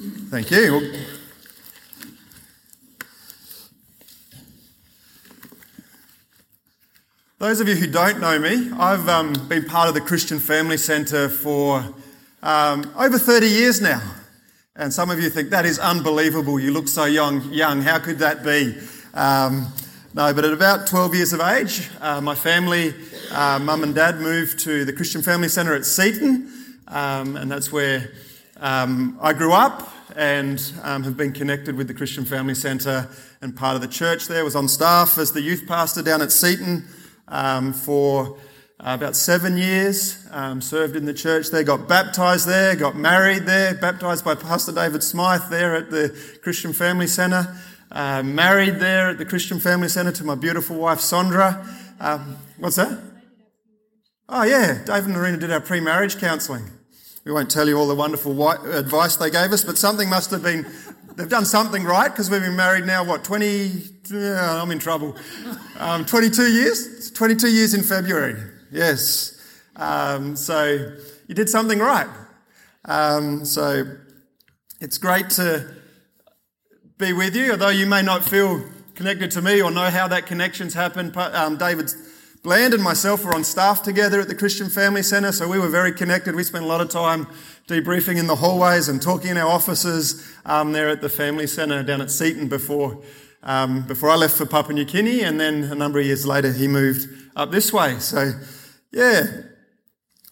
[0.00, 0.92] Thank you.
[7.38, 10.76] Those of you who don't know me, I've um, been part of the Christian Family
[10.76, 11.84] Centre for
[12.44, 14.00] um, over 30 years now.
[14.76, 16.60] And some of you think that is unbelievable.
[16.60, 17.52] You look so young.
[17.52, 17.82] Young.
[17.82, 18.78] How could that be?
[19.14, 19.66] Um,
[20.14, 22.94] no, but at about 12 years of age, uh, my family,
[23.32, 26.52] uh, mum and dad, moved to the Christian Family Centre at Seaton,
[26.86, 28.12] um, and that's where
[28.60, 33.08] um, I grew up and um, have been connected with the Christian Family Centre
[33.40, 34.44] and part of the church there.
[34.44, 36.84] Was on staff as the youth pastor down at Seaton
[37.28, 38.36] um, for
[38.80, 43.44] uh, about seven years, um, served in the church there, got baptised there, got married
[43.44, 47.56] there, baptised by Pastor David Smythe there at the Christian Family Centre,
[47.92, 51.66] uh, married there at the Christian Family Centre to my beautiful wife Sondra.
[52.00, 52.98] Um, what's that?
[54.28, 56.77] Oh, yeah, David and Marina did our pre marriage counselling.
[57.28, 60.42] We won't tell you all the wonderful advice they gave us, but something must have
[60.42, 60.64] been
[61.14, 63.70] they've done something right because we've been married now, what, 20,
[64.10, 65.14] yeah, I'm in trouble.
[65.78, 67.10] Um, 22 years?
[67.10, 68.42] 22 years in February.
[68.72, 69.38] Yes.
[69.76, 70.90] Um, so
[71.26, 72.06] you did something right.
[72.86, 73.84] Um, so
[74.80, 75.70] it's great to
[76.96, 80.24] be with you, although you may not feel connected to me or know how that
[80.24, 81.14] connection's happened.
[81.14, 81.92] Um, David
[82.42, 85.68] Bland and myself were on staff together at the Christian Family Centre, so we were
[85.68, 86.34] very connected.
[86.34, 87.26] We spent a lot of time
[87.66, 91.82] debriefing in the hallways and talking in our offices um, there at the Family Centre
[91.82, 93.02] down at Seaton before,
[93.42, 96.52] um, before I left for Papua New Guinea, and then a number of years later
[96.52, 97.98] he moved up this way.
[97.98, 98.32] So,
[98.92, 99.24] yeah.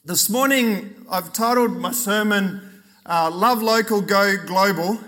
[0.04, 5.00] This morning I've titled my sermon uh, Love Local, Go Global.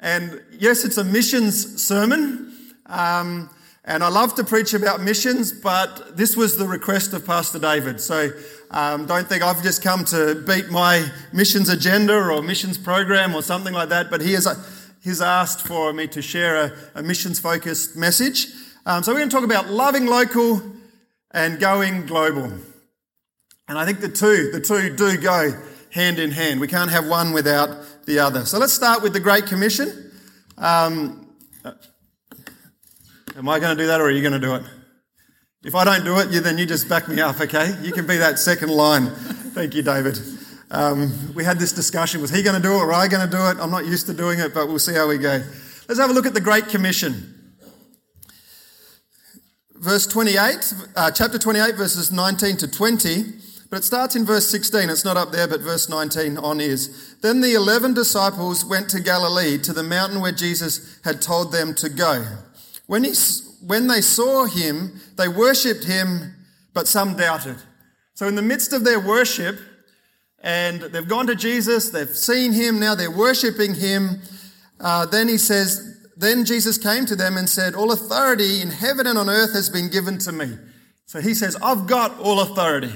[0.00, 2.54] And yes, it's a missions sermon.
[2.86, 3.50] Um,
[3.86, 8.00] and I love to preach about missions, but this was the request of Pastor David.
[8.00, 8.30] So
[8.72, 13.42] um, don't think I've just come to beat my missions agenda or missions program or
[13.42, 14.48] something like that, but he has,
[15.04, 18.48] he's asked for me to share a, a missions focused message.
[18.86, 20.60] Um, so we're going to talk about loving local
[21.30, 22.50] and going global.
[23.68, 25.52] And I think the two, the two do go
[25.92, 26.60] hand in hand.
[26.60, 28.44] We can't have one without the other.
[28.46, 30.12] So let's start with the Great Commission.
[30.58, 31.28] Um,
[33.36, 34.62] Am I going to do that or are you going to do it?
[35.62, 37.76] If I don't do it, you, then you just back me up, okay?
[37.82, 39.10] You can be that second line.
[39.10, 40.18] Thank you, David.
[40.70, 42.22] Um, we had this discussion.
[42.22, 43.58] Was he going to do it or I going to do it?
[43.60, 45.42] I'm not used to doing it, but we'll see how we go.
[45.86, 47.34] Let's have a look at the Great Commission.
[49.74, 53.24] Verse 28, uh, chapter 28, verses 19 to 20.
[53.68, 54.88] But it starts in verse 16.
[54.88, 57.16] It's not up there, but verse 19 on is.
[57.20, 61.74] Then the 11 disciples went to Galilee, to the mountain where Jesus had told them
[61.74, 62.24] to go.
[62.86, 63.12] When, he,
[63.64, 66.34] when they saw him, they worshipped him,
[66.72, 67.56] but some doubted.
[68.14, 69.58] So, in the midst of their worship,
[70.40, 74.20] and they've gone to Jesus, they've seen him, now they're worshipping him.
[74.78, 79.06] Uh, then he says, Then Jesus came to them and said, All authority in heaven
[79.06, 80.56] and on earth has been given to me.
[81.06, 82.92] So he says, I've got all authority.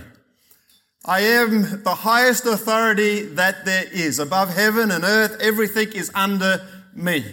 [1.04, 4.18] I am the highest authority that there is.
[4.18, 7.24] Above heaven and earth, everything is under me.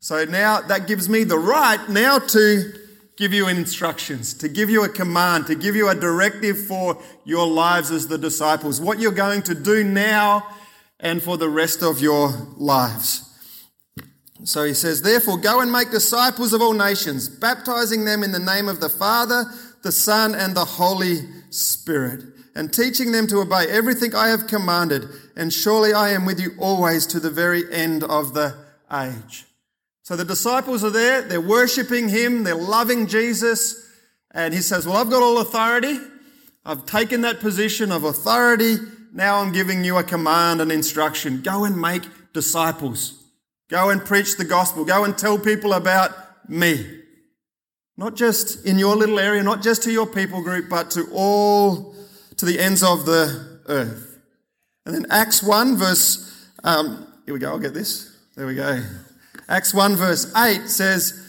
[0.00, 2.72] So now that gives me the right now to
[3.16, 7.46] give you instructions, to give you a command, to give you a directive for your
[7.46, 10.46] lives as the disciples, what you're going to do now
[11.00, 13.24] and for the rest of your lives.
[14.44, 18.38] So he says, Therefore, go and make disciples of all nations, baptizing them in the
[18.38, 19.44] name of the Father,
[19.82, 22.22] the Son, and the Holy Spirit,
[22.54, 25.08] and teaching them to obey everything I have commanded.
[25.34, 28.56] And surely I am with you always to the very end of the
[28.92, 29.47] age.
[30.08, 33.90] So the disciples are there, they're worshiping him, they're loving Jesus,
[34.30, 35.98] and he says, Well, I've got all authority.
[36.64, 38.76] I've taken that position of authority.
[39.12, 41.42] Now I'm giving you a command and instruction.
[41.42, 43.22] Go and make disciples.
[43.68, 44.86] Go and preach the gospel.
[44.86, 47.02] Go and tell people about me.
[47.98, 51.94] Not just in your little area, not just to your people group, but to all,
[52.38, 54.20] to the ends of the earth.
[54.86, 58.16] And then Acts 1, verse, um, here we go, I'll get this.
[58.36, 58.82] There we go.
[59.48, 61.24] Acts 1, verse 8 says,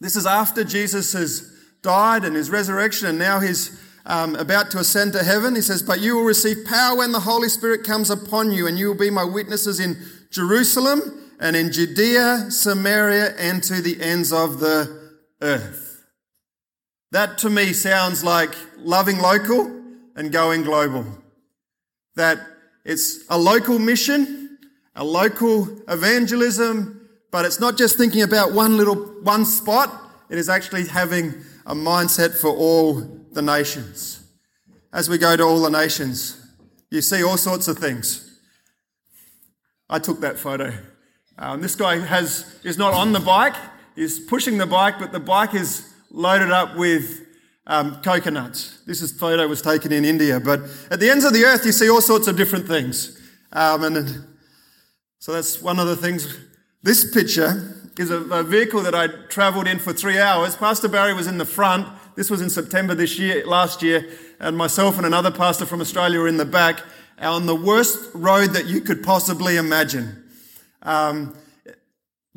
[0.00, 1.52] This is after Jesus has
[1.82, 5.54] died and his resurrection, and now he's um, about to ascend to heaven.
[5.54, 8.78] He says, But you will receive power when the Holy Spirit comes upon you, and
[8.78, 9.96] you will be my witnesses in
[10.30, 16.06] Jerusalem and in Judea, Samaria, and to the ends of the earth.
[17.12, 19.66] That to me sounds like loving local
[20.16, 21.06] and going global.
[22.16, 22.38] That
[22.84, 24.58] it's a local mission,
[24.96, 26.97] a local evangelism,
[27.30, 29.92] but it's not just thinking about one little, one spot.
[30.30, 31.34] It is actually having
[31.66, 33.00] a mindset for all
[33.32, 34.22] the nations.
[34.92, 36.46] As we go to all the nations,
[36.90, 38.38] you see all sorts of things.
[39.90, 40.72] I took that photo.
[41.38, 43.54] Um, this guy has, is not on the bike,
[43.94, 47.26] he's pushing the bike, but the bike is loaded up with
[47.66, 48.80] um, coconuts.
[48.86, 50.60] This is, photo was taken in India, but
[50.90, 53.20] at the ends of the earth, you see all sorts of different things.
[53.52, 54.26] Um, and
[55.18, 56.36] so that's one of the things.
[56.82, 60.54] This picture is a, a vehicle that I travelled in for three hours.
[60.54, 61.88] Pastor Barry was in the front.
[62.14, 64.08] This was in September this year, last year,
[64.38, 66.80] and myself and another pastor from Australia were in the back
[67.20, 70.22] on the worst road that you could possibly imagine.
[70.82, 71.36] Um,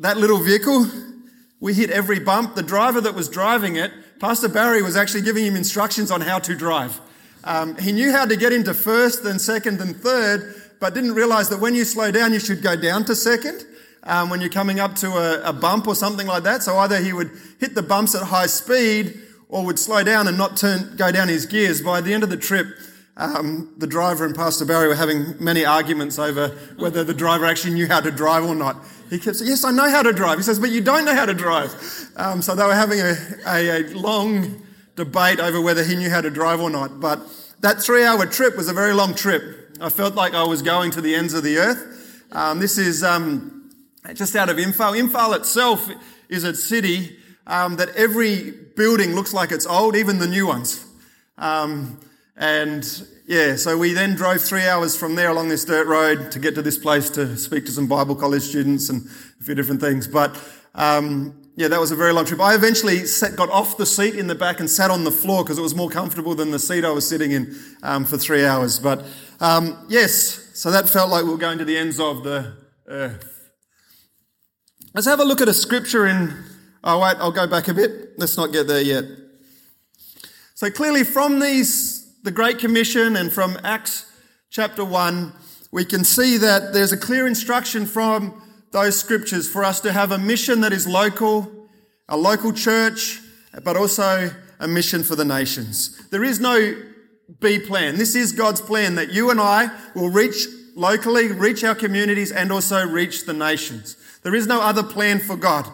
[0.00, 0.88] that little vehicle,
[1.60, 2.56] we hit every bump.
[2.56, 6.40] The driver that was driving it, Pastor Barry was actually giving him instructions on how
[6.40, 7.00] to drive.
[7.44, 11.48] Um, he knew how to get into first, then second, and third, but didn't realize
[11.50, 13.66] that when you slow down, you should go down to second.
[14.04, 16.64] Um, when you're coming up to a, a bump or something like that.
[16.64, 19.16] So either he would hit the bumps at high speed
[19.48, 21.82] or would slow down and not turn, go down his gears.
[21.82, 22.66] By the end of the trip,
[23.16, 27.74] um, the driver and Pastor Barry were having many arguments over whether the driver actually
[27.74, 28.76] knew how to drive or not.
[29.10, 30.38] He kept saying, Yes, I know how to drive.
[30.38, 31.74] He says, But you don't know how to drive.
[32.16, 33.14] Um, so they were having a,
[33.46, 34.62] a, a, long
[34.96, 37.00] debate over whether he knew how to drive or not.
[37.00, 37.20] But
[37.60, 39.76] that three hour trip was a very long trip.
[39.80, 42.24] I felt like I was going to the ends of the earth.
[42.32, 43.61] Um, this is um,
[44.14, 44.98] just out of Imphal.
[45.00, 45.88] Imphal itself
[46.28, 47.16] is a city
[47.46, 50.86] um, that every building looks like it's old, even the new ones.
[51.38, 52.00] Um,
[52.36, 52.84] and
[53.26, 56.54] yeah, so we then drove three hours from there along this dirt road to get
[56.56, 59.06] to this place to speak to some Bible college students and
[59.40, 60.06] a few different things.
[60.06, 60.38] But
[60.74, 62.40] um, yeah, that was a very long trip.
[62.40, 65.44] I eventually sat, got off the seat in the back and sat on the floor
[65.44, 68.44] because it was more comfortable than the seat I was sitting in um, for three
[68.44, 68.78] hours.
[68.78, 69.04] But
[69.40, 72.56] um, yes, so that felt like we were going to the ends of the
[72.88, 73.31] earth.
[74.94, 76.34] Let's have a look at a scripture in.
[76.84, 78.18] Oh, wait, I'll go back a bit.
[78.18, 79.04] Let's not get there yet.
[80.54, 84.12] So clearly, from these the Great Commission and from Acts
[84.50, 85.32] chapter 1,
[85.70, 88.42] we can see that there's a clear instruction from
[88.72, 91.50] those scriptures for us to have a mission that is local,
[92.10, 93.18] a local church,
[93.64, 94.30] but also
[94.60, 96.06] a mission for the nations.
[96.10, 96.76] There is no
[97.40, 97.96] B plan.
[97.96, 100.46] This is God's plan that you and I will reach
[100.76, 103.96] locally, reach our communities, and also reach the nations.
[104.22, 105.66] There is no other plan for God.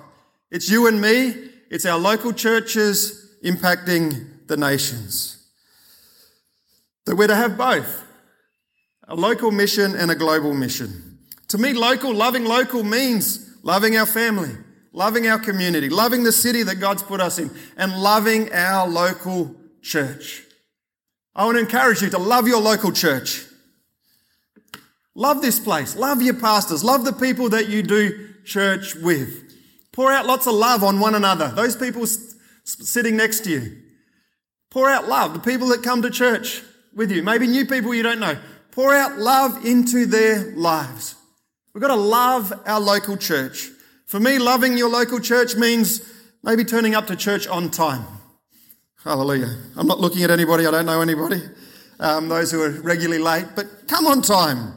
[0.51, 1.35] It's you and me,
[1.71, 5.47] it's our local churches impacting the nations.
[7.05, 8.05] That we're to have both
[9.07, 11.19] a local mission and a global mission.
[11.49, 14.57] To me, local, loving local means loving our family,
[14.93, 19.55] loving our community, loving the city that God's put us in, and loving our local
[19.83, 20.43] church.
[21.35, 23.45] I want to encourage you to love your local church.
[25.15, 25.97] Love this place.
[25.97, 26.83] Love your pastors.
[26.83, 29.45] Love the people that you do church with.
[29.93, 31.49] Pour out lots of love on one another.
[31.49, 32.07] Those people
[32.65, 33.77] sitting next to you.
[34.71, 35.35] Pour out love.
[35.35, 36.63] The people that come to church
[36.95, 38.37] with you, maybe new people you don't know.
[38.73, 41.15] Pour out love into their lives.
[41.73, 43.71] We've got to love our local church.
[44.07, 46.01] For me, loving your local church means
[46.43, 48.05] maybe turning up to church on time.
[49.05, 49.55] Hallelujah.
[49.77, 51.41] I'm not looking at anybody, I don't know anybody,
[52.01, 54.75] um, those who are regularly late, but come on time.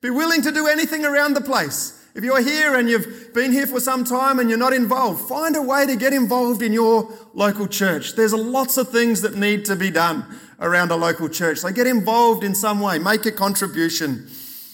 [0.00, 1.99] Be willing to do anything around the place.
[2.14, 5.54] If you're here and you've been here for some time and you're not involved, find
[5.54, 8.14] a way to get involved in your local church.
[8.14, 10.24] There's lots of things that need to be done
[10.58, 11.58] around a local church.
[11.58, 14.28] So get involved in some way, make a contribution.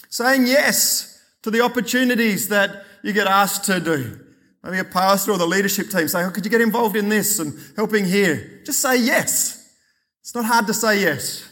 [0.09, 4.19] Saying yes to the opportunities that you get asked to do.
[4.65, 7.39] Maybe a pastor or the leadership team say, oh, could you get involved in this
[7.39, 8.63] and helping here?
[8.65, 9.75] Just say yes.
[10.23, 11.49] It's not hard to say yes.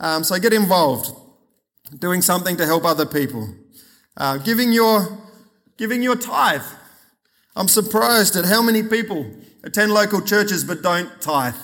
[0.00, 1.10] Um, so get involved,
[1.98, 3.48] doing something to help other people.
[4.16, 5.23] Uh, giving your
[5.76, 6.62] giving your tithe.
[7.56, 9.30] I'm surprised at how many people
[9.62, 11.54] attend local churches but don't tithe.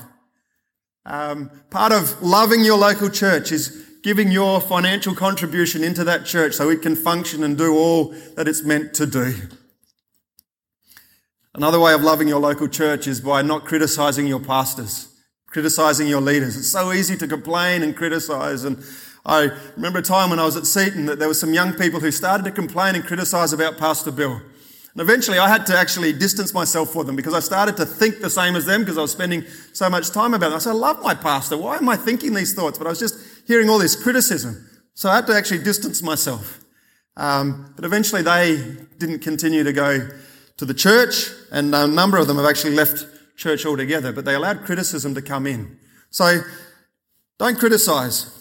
[1.05, 6.55] Um, part of loving your local church is giving your financial contribution into that church
[6.55, 9.35] so it can function and do all that it's meant to do.
[11.55, 15.09] Another way of loving your local church is by not criticizing your pastors,
[15.47, 16.57] criticizing your leaders.
[16.57, 18.65] It's so easy to complain and criticize.
[18.65, 18.83] And
[19.25, 22.01] I remember a time when I was at Seaton that there were some young people
[22.01, 24.41] who started to complain and criticize about Pastor Bill.
[24.93, 28.21] And eventually I had to actually distance myself for them because I started to think
[28.21, 30.57] the same as them because I was spending so much time about them.
[30.57, 31.57] I said, I love my pastor.
[31.57, 32.79] Why am I thinking these thoughts?
[32.79, 34.69] But I was just hearing all this criticism.
[34.95, 36.65] So I had to actually distance myself.
[37.17, 40.09] Um, but eventually they didn't continue to go
[40.57, 44.35] to the church and a number of them have actually left church altogether, but they
[44.35, 45.79] allowed criticism to come in.
[46.11, 46.41] So
[47.39, 48.40] don't criticize.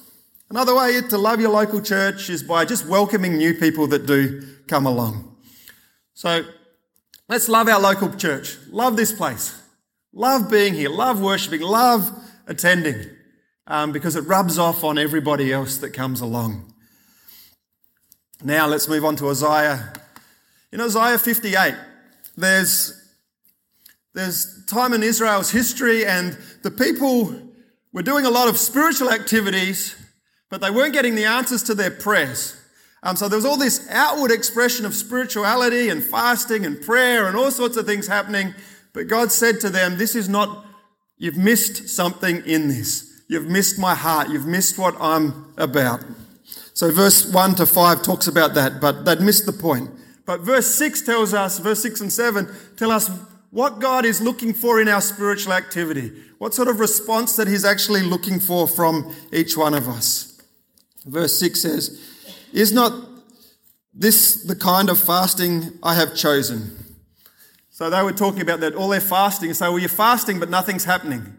[0.51, 4.41] Another way to love your local church is by just welcoming new people that do
[4.67, 5.35] come along.
[6.15, 6.43] So
[7.27, 8.57] let's love our local church.
[8.71, 9.61] Love this place.
[10.11, 10.89] Love being here.
[10.89, 11.61] Love worshiping.
[11.61, 12.11] Love
[12.47, 13.11] attending
[13.67, 16.73] um, because it rubs off on everybody else that comes along.
[18.43, 19.93] Now let's move on to Isaiah.
[20.71, 21.75] In Isaiah 58,
[22.35, 22.99] there's,
[24.15, 27.39] there's time in Israel's history, and the people
[27.93, 29.95] were doing a lot of spiritual activities,
[30.49, 32.55] but they weren't getting the answers to their prayers.
[33.01, 37.37] Um, so there was all this outward expression of spirituality and fasting and prayer and
[37.37, 38.53] all sorts of things happening.
[38.93, 40.65] But God said to them, This is not,
[41.17, 43.23] you've missed something in this.
[43.27, 44.29] You've missed my heart.
[44.29, 46.03] You've missed what I'm about.
[46.73, 49.89] So verse 1 to 5 talks about that, but they'd missed the point.
[50.25, 53.09] But verse 6 tells us, verse 6 and 7 tell us
[53.51, 57.65] what God is looking for in our spiritual activity, what sort of response that He's
[57.65, 60.28] actually looking for from each one of us.
[61.05, 61.99] Verse 6 says,
[62.53, 62.93] Is not
[63.93, 66.77] this the kind of fasting I have chosen?
[67.69, 69.53] So they were talking about that, all their fasting.
[69.53, 71.37] So, well, you're fasting, but nothing's happening.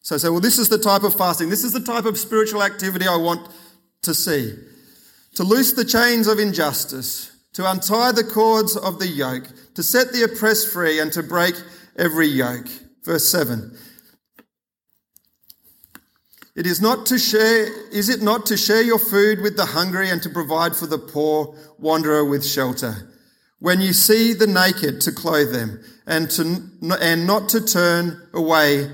[0.00, 1.48] So say, well, this is the type of fasting.
[1.48, 3.48] This is the type of spiritual activity I want
[4.02, 4.54] to see
[5.34, 9.44] to loose the chains of injustice, to untie the cords of the yoke,
[9.74, 11.54] to set the oppressed free, and to break
[11.96, 12.66] every yoke.
[13.02, 13.76] Verse 7.
[16.54, 20.10] It is not to share, is it not to share your food with the hungry
[20.10, 23.10] and to provide for the poor wanderer with shelter?
[23.58, 28.90] When you see the naked, to clothe them and to, and not to turn away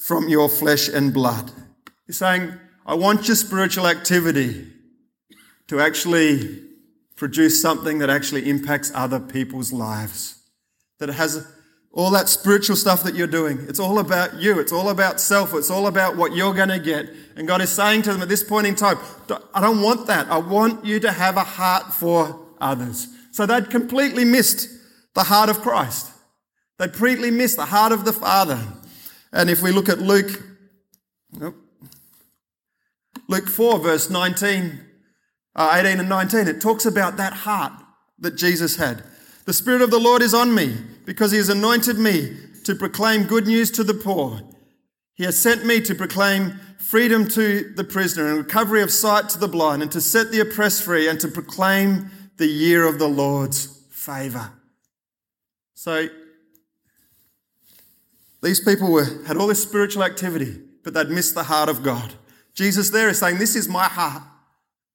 [0.00, 1.50] from your flesh and blood.
[2.06, 2.54] He's saying,
[2.86, 4.66] I want your spiritual activity
[5.66, 6.62] to actually
[7.16, 10.42] produce something that actually impacts other people's lives.
[10.98, 11.46] That has
[11.94, 13.58] all that spiritual stuff that you're doing.
[13.68, 14.58] It's all about you.
[14.58, 15.54] It's all about self.
[15.54, 17.08] It's all about what you're going to get.
[17.36, 18.98] And God is saying to them at this point in time,
[19.54, 20.28] I don't want that.
[20.28, 23.06] I want you to have a heart for others.
[23.30, 24.68] So they'd completely missed
[25.14, 26.10] the heart of Christ.
[26.78, 28.60] They'd completely missed the heart of the Father.
[29.32, 30.42] And if we look at Luke,
[33.28, 34.80] Luke 4, verse 19
[35.56, 37.72] uh, 18 and 19, it talks about that heart
[38.18, 39.04] that Jesus had.
[39.44, 43.24] The Spirit of the Lord is on me because He has anointed me to proclaim
[43.24, 44.40] good news to the poor.
[45.14, 49.38] He has sent me to proclaim freedom to the prisoner and recovery of sight to
[49.38, 53.08] the blind and to set the oppressed free and to proclaim the year of the
[53.08, 54.52] Lord's favor.
[55.74, 56.08] So
[58.42, 62.14] these people were, had all this spiritual activity, but they'd missed the heart of God.
[62.54, 64.22] Jesus there is saying, This is my heart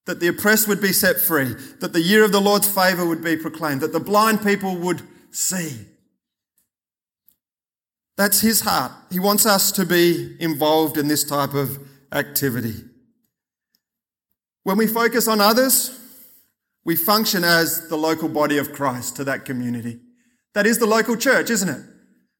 [0.06, 3.24] that the oppressed would be set free, that the year of the Lord's favor would
[3.24, 5.01] be proclaimed, that the blind people would
[5.32, 5.86] see.
[8.20, 8.92] That's his heart.
[9.10, 11.80] He wants us to be involved in this type of
[12.12, 12.84] activity.
[14.64, 15.98] When we focus on others,
[16.84, 20.02] we function as the local body of Christ to that community.
[20.54, 21.82] That is the local church, isn't it?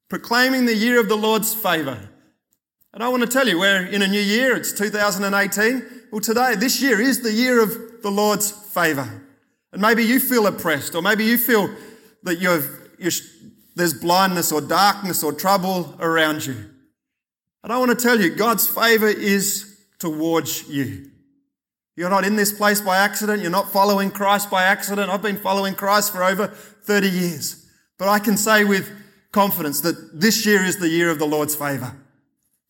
[0.10, 2.10] Proclaiming the year of the Lord's favor.
[2.94, 5.86] And I want to tell you, we're in a new year, it's 2018.
[6.12, 9.24] Well, today, this year is the year of the Lord's favor.
[9.72, 11.74] And maybe you feel oppressed, or maybe you feel
[12.24, 12.64] that you're,
[12.98, 13.12] you're,
[13.80, 16.56] there's blindness or darkness or trouble around you.
[17.64, 21.12] And I want to tell you, God's favor is towards you.
[21.96, 23.42] You're not in this place by accident.
[23.42, 25.10] You're not following Christ by accident.
[25.10, 27.66] I've been following Christ for over 30 years.
[27.98, 28.90] But I can say with
[29.32, 31.96] confidence that this year is the year of the Lord's favor.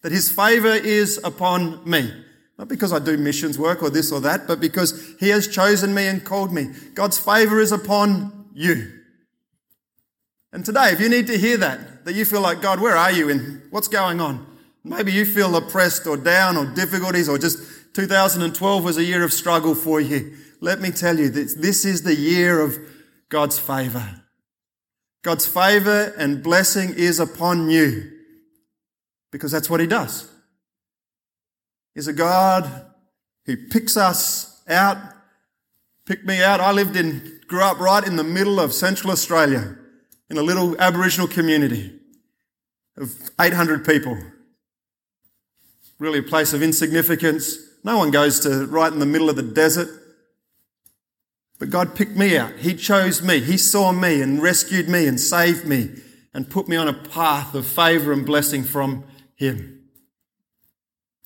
[0.02, 2.12] That his favor is upon me.
[2.60, 5.94] Not because I do missions work or this or that, but because He has chosen
[5.94, 6.68] me and called me.
[6.94, 8.99] God's favor is upon you.
[10.52, 13.12] And today, if you need to hear that, that you feel like, God, where are
[13.12, 14.46] you and what's going on?
[14.84, 17.60] Maybe you feel oppressed or down or difficulties or just
[17.94, 20.36] 2012 was a year of struggle for you.
[20.62, 22.78] Let me tell you that this is the year of
[23.30, 24.22] God's favor.
[25.22, 28.10] God's favor and blessing is upon you
[29.32, 30.30] because that's what He does
[31.96, 32.86] is a God
[33.46, 34.98] who picks us out,
[36.06, 36.62] picked me out.
[36.62, 39.76] I lived in, grew up right in the middle of central Australia
[40.30, 41.92] in a little Aboriginal community
[42.98, 44.18] of 800 people.
[45.98, 47.58] Really a place of insignificance.
[47.84, 49.90] No one goes to right in the middle of the desert.
[51.60, 52.54] But God picked me out.
[52.58, 53.40] He chose me.
[53.40, 55.90] He saw me and rescued me and saved me
[56.34, 59.04] and put me on a path of favour and blessing from
[59.36, 59.82] Him.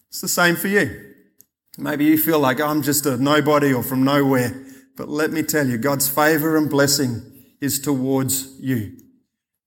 [0.09, 1.13] It's the same for you.
[1.77, 4.65] Maybe you feel like I'm just a nobody or from nowhere.
[4.95, 7.32] But let me tell you, God's favor and blessing
[7.63, 8.91] is towards you.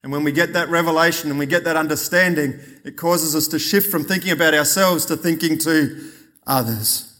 [0.03, 3.59] And when we get that revelation and we get that understanding, it causes us to
[3.59, 6.13] shift from thinking about ourselves to thinking to
[6.47, 7.19] others.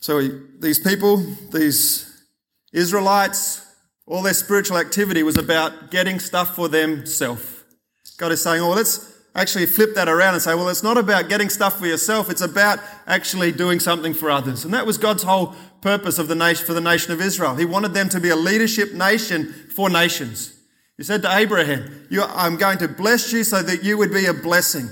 [0.00, 0.20] So
[0.60, 1.16] these people,
[1.50, 2.22] these
[2.74, 3.64] Israelites,
[4.06, 7.64] all their spiritual activity was about getting stuff for themselves.
[8.18, 11.28] God is saying, oh, let's, actually flip that around and say, well, it's not about
[11.28, 14.64] getting stuff for yourself, it's about actually doing something for others.
[14.64, 17.54] And that was God's whole purpose of the nation, for the nation of Israel.
[17.54, 20.58] He wanted them to be a leadership nation for nations.
[20.96, 24.32] He said to Abraham, I'm going to bless you so that you would be a
[24.34, 24.88] blessing.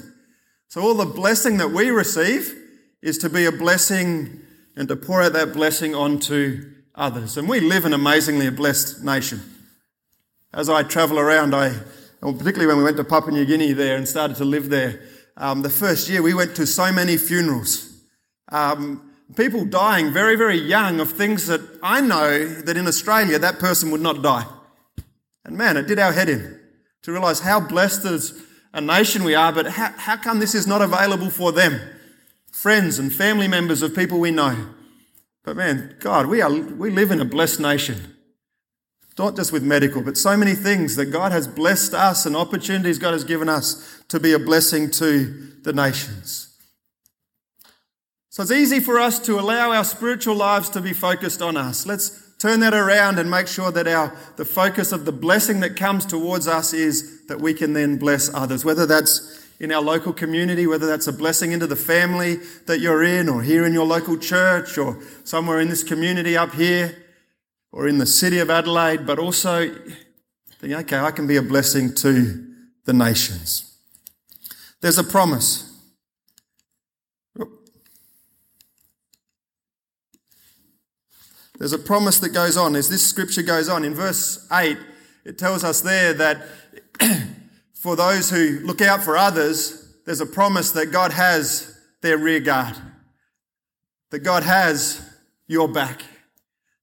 [0.68, 2.54] So all the blessing that we receive
[3.00, 4.42] is to be a blessing
[4.76, 7.38] and to pour out that blessing onto others.
[7.38, 9.40] And we live an amazingly blessed nation.
[10.52, 11.74] As I travel around, I
[12.24, 15.02] well, particularly when we went to Papua New Guinea there and started to live there.
[15.36, 18.00] Um, the first year we went to so many funerals.
[18.50, 23.58] Um, people dying very, very young of things that I know that in Australia that
[23.58, 24.46] person would not die.
[25.44, 26.58] And man, it did our head in
[27.02, 28.40] to realize how blessed as
[28.72, 31.78] a nation we are, but how, how come this is not available for them?
[32.50, 34.68] Friends and family members of people we know.
[35.42, 38.13] But man, God, we, are, we live in a blessed nation
[39.18, 42.98] not just with medical, but so many things that God has blessed us and opportunities
[42.98, 46.50] God has given us to be a blessing to the nations.
[48.30, 51.86] So it's easy for us to allow our spiritual lives to be focused on us.
[51.86, 55.76] Let's turn that around and make sure that our the focus of the blessing that
[55.76, 60.12] comes towards us is that we can then bless others, whether that's in our local
[60.12, 63.86] community, whether that's a blessing into the family that you're in, or here in your
[63.86, 67.03] local church, or somewhere in this community up here
[67.74, 69.68] or in the city of Adelaide, but also
[70.60, 72.46] think, okay, I can be a blessing to
[72.84, 73.76] the nations.
[74.80, 75.72] There's a promise.
[81.58, 83.84] There's a promise that goes on as this scripture goes on.
[83.84, 84.78] In verse 8,
[85.24, 86.46] it tells us there that
[87.74, 92.38] for those who look out for others, there's a promise that God has their rear
[92.38, 92.76] guard,
[94.10, 95.10] that God has
[95.48, 96.02] your back.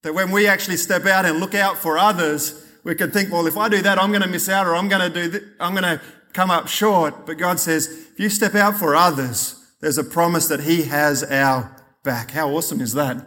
[0.02, 3.46] That when we actually step out and look out for others, we can think, well,
[3.46, 5.44] if I do that, I'm going to miss out or I'm going to do, th-
[5.60, 6.00] I'm going to
[6.32, 7.26] come up short.
[7.26, 11.22] But God says, if you step out for others, there's a promise that He has
[11.24, 12.32] our back.
[12.32, 13.24] How awesome is that?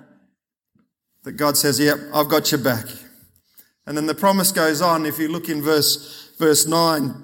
[1.24, 2.86] That God says, yep, I've got your back.
[3.86, 5.06] And then the promise goes on.
[5.06, 7.23] If you look in verse, verse 9,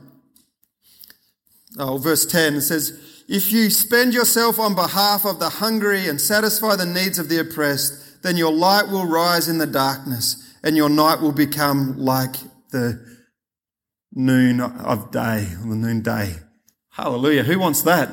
[1.80, 6.20] oh, verse 10, it says, if you spend yourself on behalf of the hungry and
[6.20, 10.78] satisfy the needs of the oppressed, then your light will rise in the darkness and
[10.78, 12.36] your night will become like
[12.70, 13.04] the
[14.14, 16.36] noon of day, or the noonday.
[16.90, 17.44] Hallelujah.
[17.44, 18.10] Who wants that?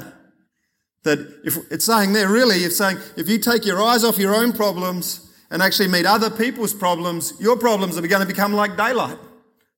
[1.02, 4.34] That if it's saying there really, it's saying if you take your eyes off your
[4.34, 8.76] own problems and actually meet other people's problems, your problems are going to become like
[8.76, 9.18] daylight.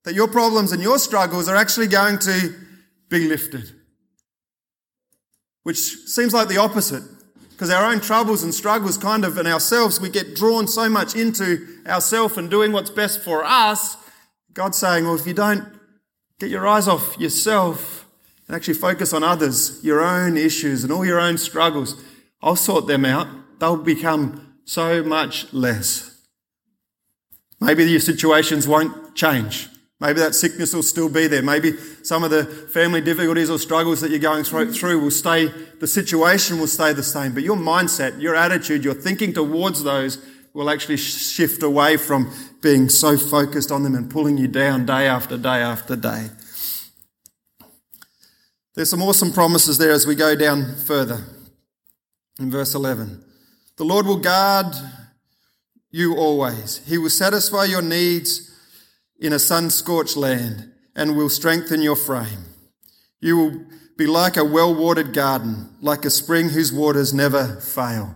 [0.05, 2.55] That your problems and your struggles are actually going to
[3.09, 3.71] be lifted.
[5.63, 7.03] Which seems like the opposite.
[7.61, 11.15] Because our own troubles and struggles, kind of, in ourselves, we get drawn so much
[11.15, 13.99] into ourself and doing what's best for us.
[14.55, 15.69] God's saying, well, if you don't
[16.39, 18.07] get your eyes off yourself
[18.49, 22.03] and actually focus on others, your own issues and all your own struggles,
[22.43, 23.29] I'll sort them out.
[23.59, 26.19] They'll become so much less.
[27.61, 29.69] Maybe your situations won't change.
[30.01, 31.43] Maybe that sickness will still be there.
[31.43, 35.87] Maybe some of the family difficulties or struggles that you're going through will stay, the
[35.87, 37.35] situation will stay the same.
[37.35, 42.33] But your mindset, your attitude, your thinking towards those will actually shift away from
[42.63, 46.29] being so focused on them and pulling you down day after day after day.
[48.75, 51.25] There's some awesome promises there as we go down further
[52.39, 53.23] in verse 11.
[53.77, 54.75] The Lord will guard
[55.91, 56.81] you always.
[56.87, 58.50] He will satisfy your needs
[59.21, 62.45] in a sun scorched land and will strengthen your frame.
[63.21, 68.15] You will be like a well watered garden, like a spring whose waters never fail.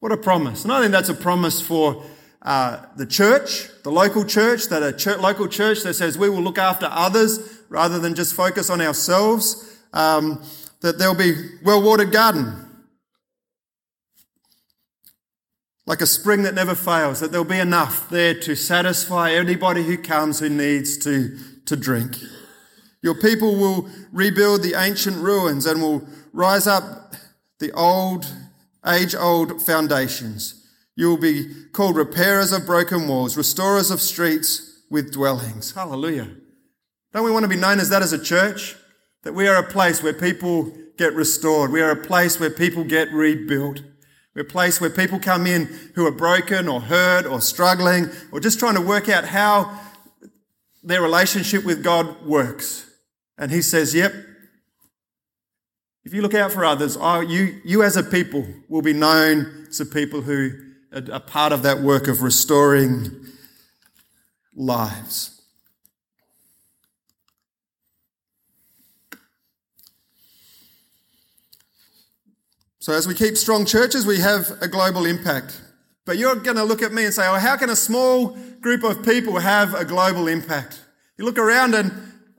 [0.00, 0.64] What a promise.
[0.64, 2.04] And I think that's a promise for
[2.42, 6.42] uh, the church, the local church, that a church, local church that says we will
[6.42, 10.42] look after others rather than just focus on ourselves, um,
[10.80, 12.54] that there'll be well watered garden,
[15.88, 19.96] like a spring that never fails, that there'll be enough there to satisfy anybody who
[19.96, 22.18] comes who needs to, to drink.
[23.00, 27.14] Your people will rebuild the ancient ruins and will rise up
[27.58, 28.30] the old,
[28.86, 30.62] age old foundations.
[30.94, 35.72] You will be called repairers of broken walls, restorers of streets with dwellings.
[35.72, 36.28] Hallelujah.
[37.14, 38.76] Don't we want to be known as that as a church?
[39.22, 41.72] That we are a place where people get restored.
[41.72, 43.80] We are a place where people get rebuilt.
[44.38, 45.64] We're a place where people come in
[45.96, 49.80] who are broken or hurt or struggling or just trying to work out how
[50.84, 52.88] their relationship with God works.
[53.36, 54.14] And he says, Yep,
[56.04, 56.96] if you look out for others,
[57.28, 60.52] you, you as a people will be known to people who
[60.92, 63.10] are part of that work of restoring
[64.54, 65.37] lives.
[72.80, 75.60] So, as we keep strong churches, we have a global impact.
[76.04, 78.84] But you're going to look at me and say, oh, how can a small group
[78.84, 80.80] of people have a global impact?
[81.16, 81.92] You look around and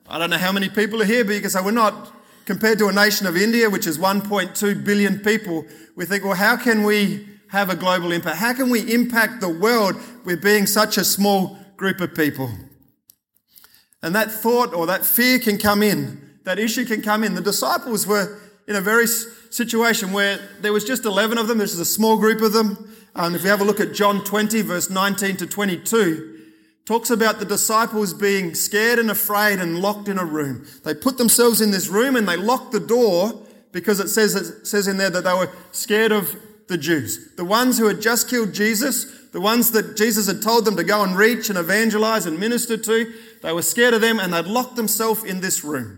[0.08, 2.14] I don't know how many people are here, but you can say, we're not,
[2.46, 6.56] compared to a nation of India, which is 1.2 billion people, we think, well, how
[6.56, 8.38] can we have a global impact?
[8.38, 12.50] How can we impact the world with being such a small group of people?
[14.02, 17.36] And that thought or that fear can come in, that issue can come in.
[17.36, 21.58] The disciples were in a very situation where there was just 11 of them.
[21.58, 22.94] This is a small group of them.
[23.16, 26.40] And if you have a look at John 20, verse 19 to 22,
[26.86, 30.68] talks about the disciples being scared and afraid and locked in a room.
[30.84, 34.68] They put themselves in this room and they locked the door because it says, it
[34.68, 36.36] says in there that they were scared of
[36.68, 37.34] the Jews.
[37.38, 40.84] The ones who had just killed Jesus, the ones that Jesus had told them to
[40.84, 44.46] go and reach and evangelize and minister to, they were scared of them and they'd
[44.46, 45.98] locked themselves in this room.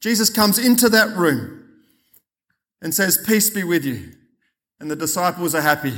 [0.00, 1.59] Jesus comes into that room
[2.82, 4.12] and says, Peace be with you.
[4.78, 5.94] And the disciples are happy.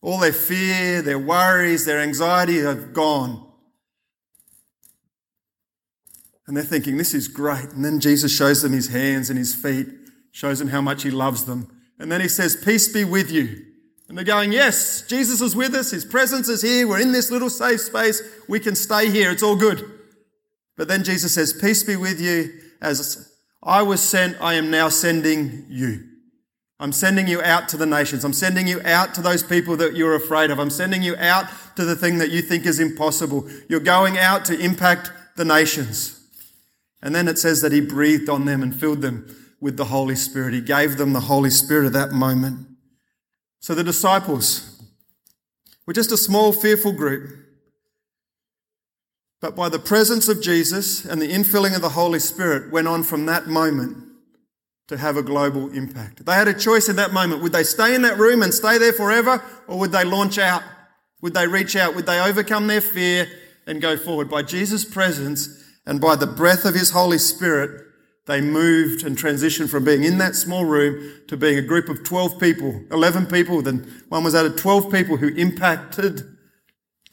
[0.00, 3.46] All their fear, their worries, their anxiety have gone.
[6.46, 7.70] And they're thinking, This is great.
[7.72, 9.88] And then Jesus shows them his hands and his feet,
[10.32, 11.68] shows them how much he loves them.
[11.98, 13.66] And then he says, Peace be with you.
[14.08, 15.90] And they're going, Yes, Jesus is with us.
[15.90, 16.88] His presence is here.
[16.88, 18.22] We're in this little safe space.
[18.48, 19.30] We can stay here.
[19.30, 19.84] It's all good.
[20.76, 22.60] But then Jesus says, Peace be with you.
[22.80, 26.04] As I was sent, I am now sending you.
[26.80, 28.24] I'm sending you out to the nations.
[28.24, 30.60] I'm sending you out to those people that you're afraid of.
[30.60, 33.48] I'm sending you out to the thing that you think is impossible.
[33.68, 36.20] You're going out to impact the nations.
[37.02, 39.26] And then it says that he breathed on them and filled them
[39.60, 40.54] with the Holy Spirit.
[40.54, 42.66] He gave them the Holy Spirit at that moment.
[43.60, 44.80] So the disciples
[45.84, 47.37] were just a small, fearful group.
[49.40, 53.04] But by the presence of Jesus and the infilling of the Holy Spirit went on
[53.04, 54.04] from that moment
[54.88, 56.24] to have a global impact.
[56.24, 57.42] They had a choice in that moment.
[57.42, 60.62] Would they stay in that room and stay there forever or would they launch out?
[61.20, 61.94] Would they reach out?
[61.94, 63.28] Would they overcome their fear
[63.66, 64.28] and go forward?
[64.28, 67.84] By Jesus' presence and by the breath of his Holy Spirit,
[68.26, 72.04] they moved and transitioned from being in that small room to being a group of
[72.04, 76.22] 12 people, 11 people, then one was added 12 people who impacted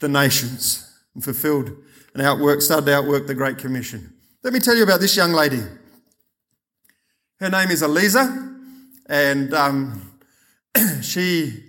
[0.00, 0.85] the nations
[1.16, 1.70] and fulfilled
[2.14, 4.12] and outworked, started to outwork the Great Commission.
[4.44, 5.62] Let me tell you about this young lady.
[7.40, 8.54] Her name is Eliza,
[9.06, 10.18] and um,
[11.02, 11.64] she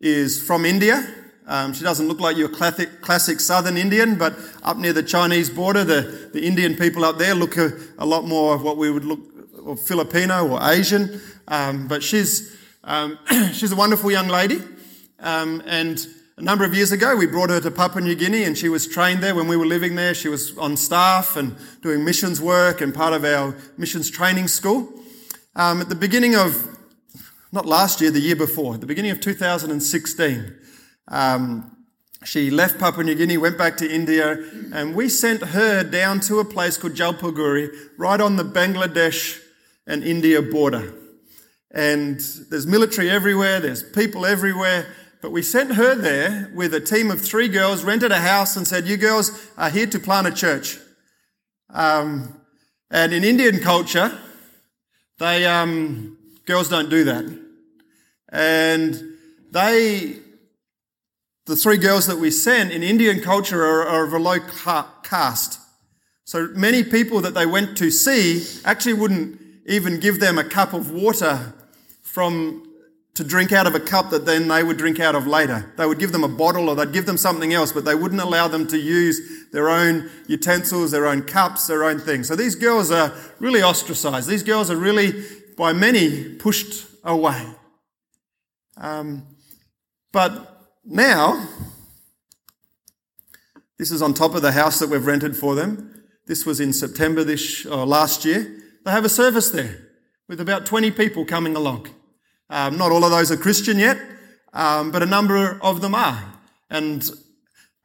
[0.00, 1.02] is from India.
[1.46, 5.48] Um, she doesn't look like your classic, classic southern Indian, but up near the Chinese
[5.48, 8.90] border, the, the Indian people up there look a, a lot more of what we
[8.90, 9.20] would look
[9.64, 11.20] or Filipino or Asian.
[11.48, 13.18] Um, but she's, um,
[13.54, 14.60] she's a wonderful young lady,
[15.18, 16.06] um, and
[16.40, 18.86] a number of years ago, we brought her to Papua New Guinea and she was
[18.86, 20.14] trained there when we were living there.
[20.14, 24.90] She was on staff and doing missions work and part of our missions training school.
[25.54, 26.66] Um, at the beginning of,
[27.52, 30.56] not last year, the year before, at the beginning of 2016,
[31.08, 31.76] um,
[32.24, 36.38] she left Papua New Guinea, went back to India, and we sent her down to
[36.38, 39.38] a place called Jalpaiguri, right on the Bangladesh
[39.86, 40.94] and India border.
[41.70, 42.18] And
[42.50, 44.86] there's military everywhere, there's people everywhere,
[45.20, 48.66] but we sent her there with a team of three girls, rented a house, and
[48.66, 50.78] said, You girls are here to plant a church.
[51.68, 52.40] Um,
[52.90, 54.18] and in Indian culture,
[55.18, 57.24] they um, girls don't do that.
[58.30, 59.16] And
[59.50, 60.16] they,
[61.46, 64.38] the three girls that we sent in Indian culture are, are of a low
[65.02, 65.58] caste.
[66.24, 70.72] So many people that they went to see actually wouldn't even give them a cup
[70.72, 71.52] of water
[72.02, 72.69] from
[73.20, 75.70] to drink out of a cup that then they would drink out of later.
[75.76, 78.22] They would give them a bottle or they'd give them something else, but they wouldn't
[78.22, 82.28] allow them to use their own utensils, their own cups, their own things.
[82.28, 84.26] So these girls are really ostracized.
[84.26, 85.22] These girls are really,
[85.58, 87.46] by many, pushed away.
[88.78, 89.26] Um,
[90.12, 91.46] but now,
[93.76, 96.04] this is on top of the house that we've rented for them.
[96.26, 98.62] This was in September this or last year.
[98.86, 99.76] They have a service there
[100.26, 101.88] with about 20 people coming along.
[102.50, 103.96] Um, not all of those are Christian yet,
[104.52, 106.34] um, but a number of them are.
[106.68, 107.08] And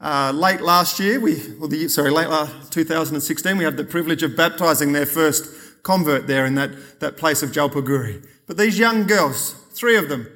[0.01, 2.28] uh, late last year, we, well, the, sorry, late
[2.71, 7.43] 2016, we had the privilege of baptizing their first convert there in that, that place
[7.43, 8.28] of Jalpaiguri.
[8.47, 10.28] But these young girls, three of them,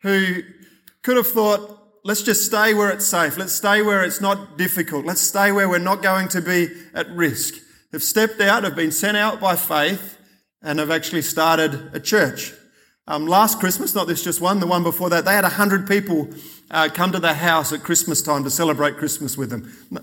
[0.00, 0.42] who
[1.02, 3.36] could have thought, let's just stay where it's safe.
[3.36, 5.04] Let's stay where it's not difficult.
[5.04, 7.54] Let's stay where we're not going to be at risk.
[7.92, 10.18] Have stepped out, have been sent out by faith,
[10.62, 12.54] and have actually started a church.
[13.06, 16.28] Um, last Christmas, not this just one, the one before that, they had 100 people
[16.70, 19.70] uh, come to their house at Christmas time to celebrate Christmas with them.
[19.90, 20.00] No,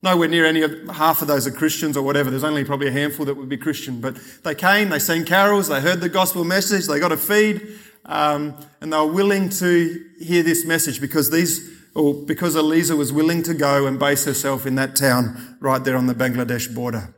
[0.00, 2.30] nowhere near any of half of those are Christians or whatever.
[2.30, 4.00] There's only probably a handful that would be Christian.
[4.00, 7.78] But they came, they sang carols, they heard the gospel message, they got a feed,
[8.04, 13.12] um, and they were willing to hear this message because these, or because Eliza was
[13.12, 17.12] willing to go and base herself in that town right there on the Bangladesh border.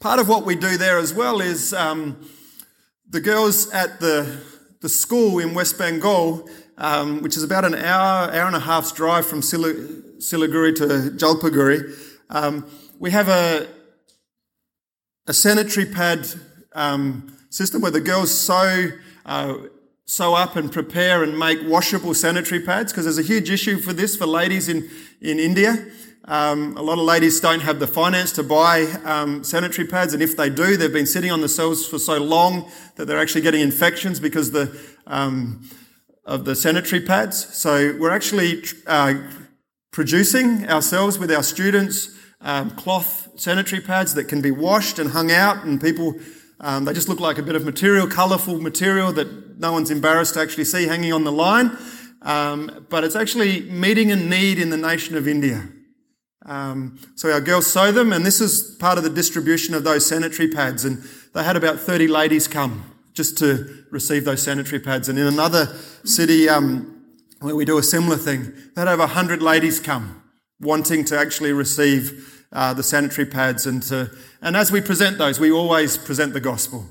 [0.00, 2.28] Part of what we do there as well is um,
[3.10, 4.38] the girls at the,
[4.80, 8.92] the school in West Bengal, um, which is about an hour, hour and a half's
[8.92, 11.96] drive from Siliguri to Jalpaiguri,
[12.30, 12.66] um,
[12.98, 13.66] we have a,
[15.26, 16.28] a sanitary pad
[16.74, 18.90] um, system where the girls sew,
[19.24, 19.54] uh,
[20.04, 23.94] sew up and prepare and make washable sanitary pads because there's a huge issue for
[23.94, 24.88] this for ladies in,
[25.22, 25.86] in India.
[26.28, 30.22] Um, a lot of ladies don't have the finance to buy um, sanitary pads, and
[30.22, 33.40] if they do, they've been sitting on the cells for so long that they're actually
[33.40, 35.66] getting infections because the, um,
[36.26, 37.56] of the sanitary pads.
[37.56, 39.14] So we're actually uh,
[39.90, 42.10] producing ourselves with our students
[42.42, 46.12] um, cloth sanitary pads that can be washed and hung out, and people
[46.60, 50.34] um, they just look like a bit of material, colourful material that no one's embarrassed
[50.34, 51.78] to actually see hanging on the line.
[52.20, 55.68] Um, but it's actually meeting a need in the nation of India.
[56.46, 60.06] Um, so our girls sew them, and this is part of the distribution of those
[60.06, 60.84] sanitary pads.
[60.84, 61.02] And
[61.34, 65.08] they had about 30 ladies come just to receive those sanitary pads.
[65.08, 65.66] And in another
[66.04, 67.04] city um,
[67.40, 70.22] where we do a similar thing, they had over 100 ladies come
[70.60, 73.66] wanting to actually receive uh, the sanitary pads.
[73.66, 76.86] And, to, and as we present those, we always present the gospel.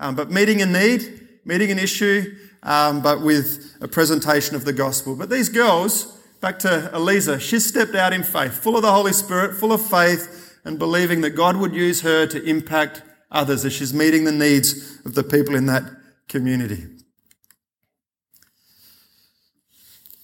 [0.00, 4.72] Um, but meeting a need, meeting an issue, um, but with a presentation of the
[4.72, 5.14] gospel.
[5.16, 7.40] But these girls, Back to Eliza.
[7.40, 11.22] She stepped out in faith, full of the Holy Spirit, full of faith, and believing
[11.22, 15.22] that God would use her to impact others as she's meeting the needs of the
[15.22, 15.84] people in that
[16.28, 16.86] community.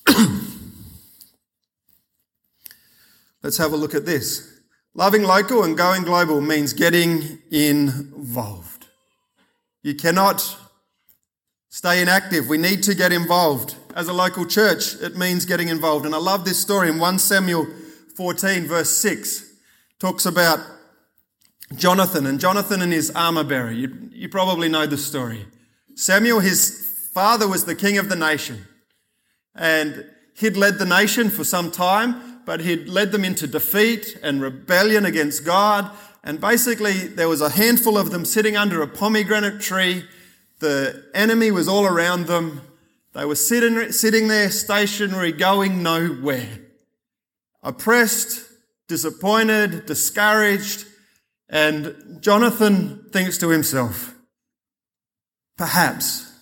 [3.43, 4.61] Let's have a look at this.
[4.95, 8.87] Loving local and going global means getting involved.
[9.83, 10.57] You cannot
[11.71, 12.49] stay inactive.
[12.49, 16.07] We need to get involved as a local church, it means getting involved.
[16.07, 17.67] And I love this story in 1 Samuel
[18.17, 19.55] 14, verse 6,
[19.99, 20.61] talks about
[21.77, 23.71] Jonathan and Jonathan and his armor bearer.
[23.71, 25.47] You, you probably know the story.
[25.95, 28.67] Samuel, his father, was the king of the nation.
[29.55, 34.41] And he'd led the nation for some time, but he'd led them into defeat and
[34.41, 35.91] rebellion against God.
[36.25, 40.05] And basically, there was a handful of them sitting under a pomegranate tree.
[40.61, 42.63] The enemy was all around them.
[43.15, 46.49] They were sitting, sitting there stationary, going nowhere.
[47.63, 48.49] Oppressed,
[48.89, 50.87] disappointed, discouraged.
[51.49, 54.15] And Jonathan thinks to himself,
[55.59, 56.33] perhaps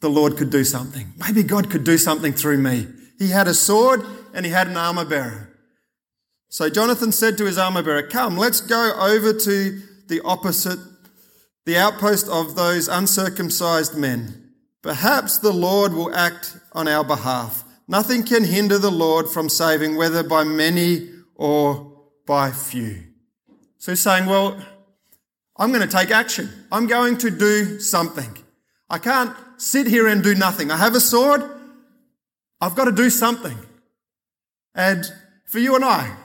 [0.00, 1.12] the Lord could do something.
[1.16, 2.86] Maybe God could do something through me.
[3.18, 5.48] He had a sword and he had an armor bearer.
[6.48, 10.78] So Jonathan said to his armor bearer, Come, let's go over to the opposite,
[11.64, 14.41] the outpost of those uncircumcised men.
[14.82, 17.64] Perhaps the Lord will act on our behalf.
[17.86, 21.92] Nothing can hinder the Lord from saving, whether by many or
[22.26, 23.04] by few.
[23.78, 24.60] So saying, well,
[25.56, 26.48] I'm going to take action.
[26.70, 28.36] I'm going to do something.
[28.90, 30.70] I can't sit here and do nothing.
[30.70, 31.42] I have a sword.
[32.60, 33.56] I've got to do something.
[34.74, 35.04] And
[35.46, 36.16] for you and I,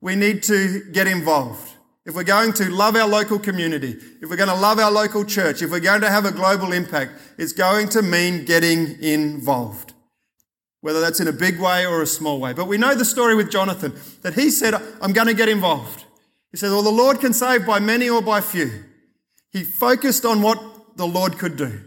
[0.00, 1.75] we need to get involved.
[2.06, 5.24] If we're going to love our local community, if we're going to love our local
[5.24, 9.92] church, if we're going to have a global impact, it's going to mean getting involved.
[10.82, 12.52] Whether that's in a big way or a small way.
[12.52, 13.92] But we know the story with Jonathan
[14.22, 16.04] that he said, I'm going to get involved.
[16.52, 18.84] He said, Well, the Lord can save by many or by few.
[19.50, 21.80] He focused on what the Lord could do.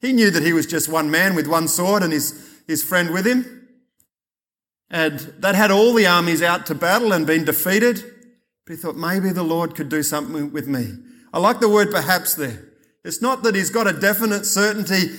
[0.00, 3.10] He knew that he was just one man with one sword and his, his friend
[3.10, 3.68] with him.
[4.88, 8.02] And that had all the armies out to battle and been defeated.
[8.68, 10.92] But he thought maybe the Lord could do something with me.
[11.32, 12.68] I like the word perhaps there.
[13.02, 15.16] It's not that he's got a definite certainty.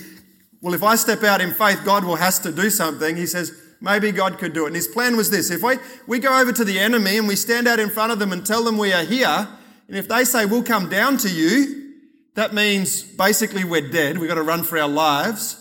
[0.62, 3.16] Well, if I step out in faith, God will has to do something.
[3.16, 4.68] He says, maybe God could do it.
[4.68, 5.50] And his plan was this.
[5.50, 8.20] If we, we go over to the enemy and we stand out in front of
[8.20, 9.48] them and tell them we are here,
[9.88, 11.94] and if they say, we'll come down to you,
[12.36, 14.18] that means basically we're dead.
[14.18, 15.56] We've got to run for our lives.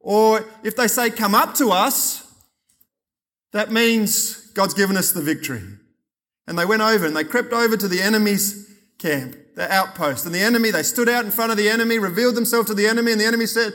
[0.00, 2.26] Or if they say, come up to us,
[3.52, 5.77] that means God's given us the victory.
[6.48, 10.24] And they went over and they crept over to the enemy's camp, the outpost.
[10.24, 12.86] And the enemy, they stood out in front of the enemy, revealed themselves to the
[12.86, 13.74] enemy, and the enemy said,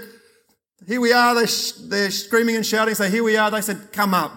[0.88, 1.36] Here we are.
[1.36, 3.52] They're, sh- they're screaming and shouting, say, Here we are.
[3.52, 4.34] They said, Come up.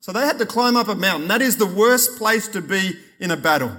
[0.00, 1.28] So they had to climb up a mountain.
[1.28, 3.76] That is the worst place to be in a battle,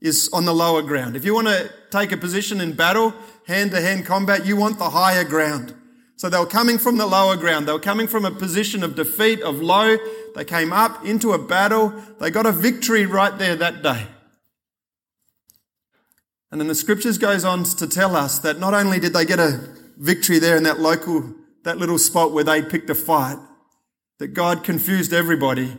[0.00, 1.16] is on the lower ground.
[1.16, 3.14] If you want to take a position in battle,
[3.46, 5.74] hand to hand combat, you want the higher ground.
[6.16, 7.66] So they were coming from the lower ground.
[7.66, 9.96] They were coming from a position of defeat, of low.
[10.34, 11.92] They came up into a battle.
[12.20, 14.06] They got a victory right there that day.
[16.50, 19.38] And then the scriptures goes on to tell us that not only did they get
[19.38, 23.38] a victory there in that local, that little spot where they picked a fight,
[24.18, 25.76] that God confused everybody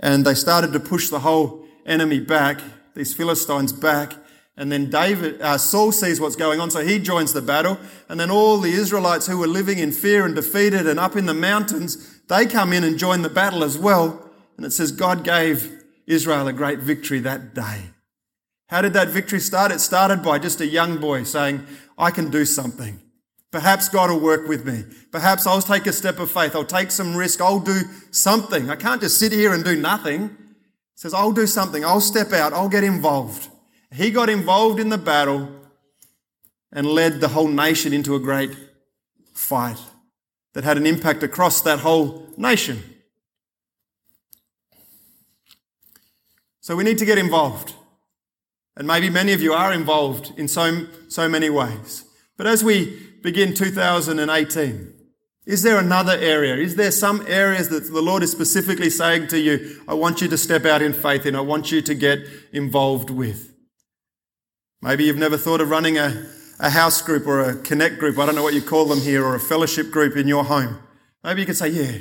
[0.00, 2.60] and they started to push the whole enemy back,
[2.94, 4.14] these Philistines back.
[4.56, 7.76] And then David, uh, Saul sees what's going on, so he joins the battle.
[8.08, 11.26] And then all the Israelites who were living in fear and defeated and up in
[11.26, 14.30] the mountains, they come in and join the battle as well.
[14.56, 17.80] And it says God gave Israel a great victory that day.
[18.68, 19.72] How did that victory start?
[19.72, 21.66] It started by just a young boy saying,
[21.98, 23.00] I can do something.
[23.50, 24.84] Perhaps God will work with me.
[25.12, 26.56] Perhaps I'll take a step of faith.
[26.56, 27.40] I'll take some risk.
[27.40, 28.70] I'll do something.
[28.70, 30.28] I can't just sit here and do nothing.
[30.28, 31.84] He says, I'll do something.
[31.84, 32.52] I'll step out.
[32.52, 33.48] I'll get involved.
[33.94, 35.48] He got involved in the battle
[36.72, 38.56] and led the whole nation into a great
[39.32, 39.78] fight
[40.52, 42.82] that had an impact across that whole nation.
[46.60, 47.74] So we need to get involved.
[48.76, 52.04] And maybe many of you are involved in so, so many ways.
[52.36, 54.92] But as we begin 2018,
[55.46, 56.56] is there another area?
[56.56, 60.26] Is there some areas that the Lord is specifically saying to you, I want you
[60.28, 62.20] to step out in faith in, I want you to get
[62.52, 63.53] involved with?
[64.84, 66.26] Maybe you've never thought of running a,
[66.60, 69.24] a house group or a connect group, I don't know what you call them here,
[69.24, 70.78] or a fellowship group in your home.
[71.22, 72.00] Maybe you could say, Yeah,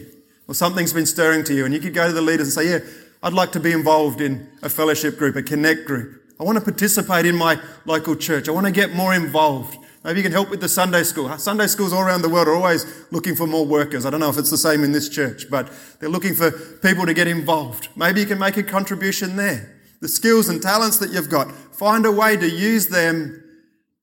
[0.49, 2.71] or something's been stirring to you, and you could go to the leaders and say,
[2.71, 2.79] Yeah,
[3.23, 6.23] I'd like to be involved in a fellowship group, a connect group.
[6.41, 8.49] I want to participate in my local church.
[8.49, 9.77] I want to get more involved.
[10.03, 11.29] Maybe you can help with the Sunday school.
[11.37, 14.05] Sunday schools all around the world are always looking for more workers.
[14.05, 17.05] I don't know if it's the same in this church, but they're looking for people
[17.05, 17.87] to get involved.
[17.95, 19.73] Maybe you can make a contribution there.
[20.03, 23.41] The skills and talents that you've got, find a way to use them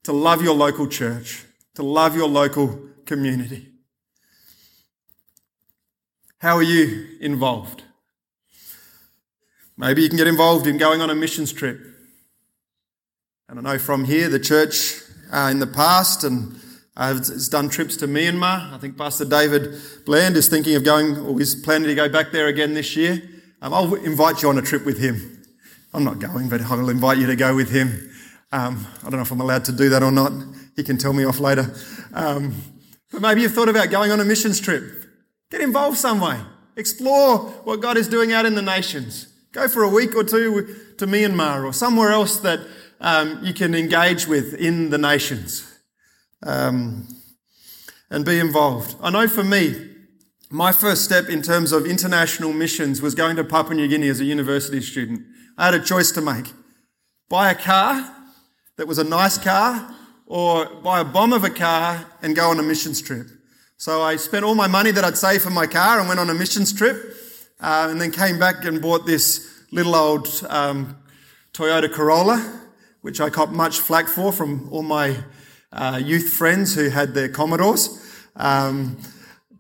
[0.04, 3.68] to love your local church, to love your local community.
[6.38, 7.82] How are you involved?
[9.76, 11.78] Maybe you can get involved in going on a missions trip.
[13.50, 16.58] And I know from here, the church uh, in the past and
[16.96, 18.72] uh, has done trips to Myanmar.
[18.72, 22.32] I think Pastor David Bland is thinking of going, or he's planning to go back
[22.32, 23.20] there again this year.
[23.60, 25.36] Um, I'll invite you on a trip with him.
[25.92, 28.10] I'm not going, but I will invite you to go with him.
[28.52, 30.32] Um, I don't know if I'm allowed to do that or not.
[30.76, 31.74] He can tell me off later.
[32.14, 32.54] Um,
[33.10, 34.84] but maybe you've thought about going on a missions trip.
[35.50, 36.38] Get involved some way.
[36.76, 39.26] Explore what God is doing out in the nations.
[39.52, 42.60] Go for a week or two to Myanmar or somewhere else that
[43.00, 45.78] um, you can engage with in the nations
[46.44, 47.08] um,
[48.10, 48.96] and be involved.
[49.02, 49.88] I know for me,
[50.50, 54.20] my first step in terms of international missions was going to Papua New Guinea as
[54.20, 55.22] a university student.
[55.60, 56.46] I had a choice to make
[57.28, 58.16] buy a car
[58.78, 59.94] that was a nice car
[60.24, 63.26] or buy a bomb of a car and go on a missions trip.
[63.76, 66.30] So I spent all my money that I'd saved for my car and went on
[66.30, 67.14] a missions trip
[67.60, 70.96] uh, and then came back and bought this little old um,
[71.52, 72.38] Toyota Corolla
[73.02, 75.14] which I caught much flack for from all my
[75.72, 78.02] uh, youth friends who had their Commodores.
[78.34, 78.96] Um,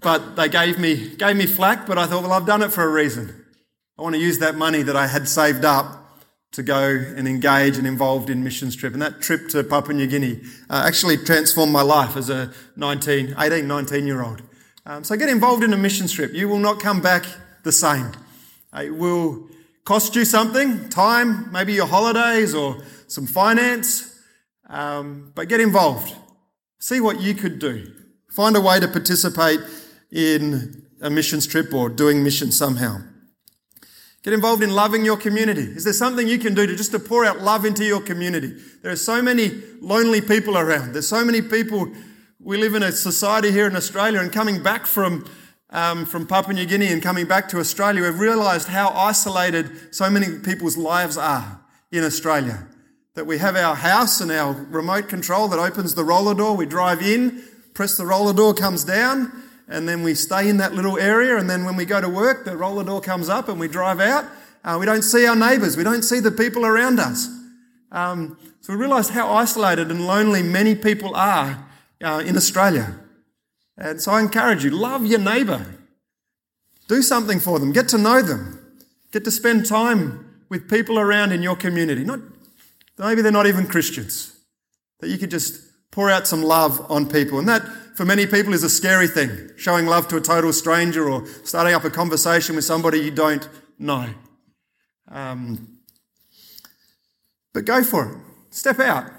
[0.00, 2.84] but they gave me, gave me flack, but I thought, well, I've done it for
[2.84, 3.39] a reason.
[4.00, 7.76] I want to use that money that I had saved up to go and engage
[7.76, 8.94] and involved in missions trip.
[8.94, 13.34] And that trip to Papua New Guinea uh, actually transformed my life as a 19,
[13.38, 14.40] 18, 19 year old.
[14.86, 16.32] Um, so get involved in a missions trip.
[16.32, 17.26] You will not come back
[17.62, 18.10] the same.
[18.74, 19.50] It will
[19.84, 24.18] cost you something, time, maybe your holidays or some finance,
[24.70, 26.16] um, but get involved.
[26.78, 27.92] See what you could do.
[28.30, 29.60] Find a way to participate
[30.10, 33.02] in a missions trip or doing missions somehow.
[34.22, 35.62] Get involved in loving your community.
[35.62, 38.54] Is there something you can do to just to pour out love into your community?
[38.82, 40.92] There are so many lonely people around.
[40.92, 41.90] There's so many people.
[42.38, 45.24] We live in a society here in Australia, and coming back from
[45.70, 50.10] um, from Papua New Guinea and coming back to Australia, we've realised how isolated so
[50.10, 51.60] many people's lives are
[51.92, 52.66] in Australia
[53.14, 56.56] that we have our house and our remote control that opens the roller door.
[56.56, 57.42] We drive in,
[57.74, 59.32] press the roller door, comes down,
[59.70, 61.38] and then we stay in that little area.
[61.38, 64.00] And then when we go to work, the roller door comes up and we drive
[64.00, 64.26] out.
[64.62, 67.28] Uh, we don't see our neighbours, we don't see the people around us.
[67.90, 71.66] Um, so we realise how isolated and lonely many people are
[72.04, 72.94] uh, in Australia.
[73.78, 75.64] And so I encourage you love your neighbour,
[76.88, 78.58] do something for them, get to know them,
[79.12, 82.20] get to spend time with people around in your community, not
[83.00, 84.36] Maybe they're not even Christians.
[85.00, 87.38] That you could just pour out some love on people.
[87.38, 87.62] And that,
[87.96, 89.50] for many people, is a scary thing.
[89.56, 93.48] Showing love to a total stranger or starting up a conversation with somebody you don't
[93.78, 94.08] know.
[95.08, 95.78] Um,
[97.52, 98.16] but go for it.
[98.50, 99.10] Step out.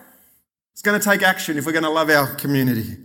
[0.74, 2.98] It's going to take action if we're going to love our community.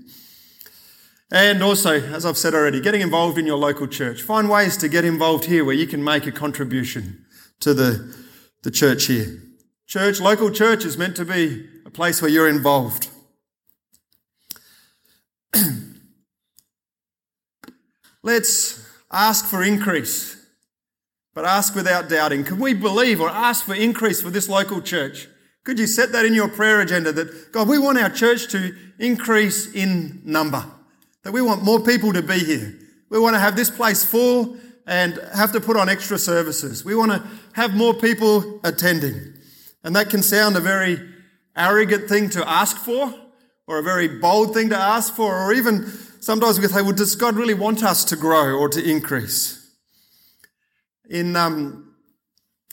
[1.31, 4.23] And also, as I've said already, getting involved in your local church.
[4.23, 7.25] Find ways to get involved here where you can make a contribution
[7.61, 8.17] to the,
[8.62, 9.43] the church here.
[9.87, 13.09] Church, local church is meant to be a place where you're involved.
[18.22, 20.36] Let's ask for increase,
[21.34, 22.44] but ask without doubting.
[22.44, 25.28] Can we believe or ask for increase for this local church?
[25.64, 28.74] Could you set that in your prayer agenda that, God, we want our church to
[28.98, 30.64] increase in number,
[31.22, 32.78] that we want more people to be here.
[33.11, 36.84] We want to have this place full and have to put on extra services.
[36.84, 37.22] We want to
[37.54, 39.34] have more people attending.
[39.82, 41.00] And that can sound a very
[41.57, 43.12] arrogant thing to ask for,
[43.67, 45.87] or a very bold thing to ask for, or even
[46.21, 49.71] sometimes we say, well, does God really want us to grow or to increase?
[51.09, 51.95] In, um,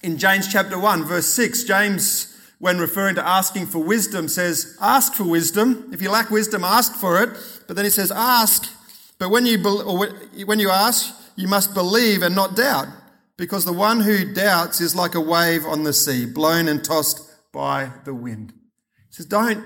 [0.02, 5.16] in James chapter 1, verse 6, James, when referring to asking for wisdom, says, Ask
[5.16, 5.89] for wisdom.
[5.91, 7.30] If you lack wisdom, ask for it.
[7.68, 8.72] But then he says, Ask.
[9.20, 12.88] But when you, be- when you ask, you must believe and not doubt,
[13.38, 17.30] because the one who doubts is like a wave on the sea, blown and tossed
[17.52, 18.54] by the wind.
[19.10, 19.64] He says, Don't